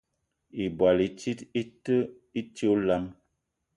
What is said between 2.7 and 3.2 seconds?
olam.